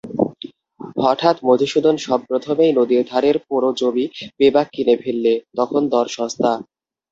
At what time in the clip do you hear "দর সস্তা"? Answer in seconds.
5.93-6.51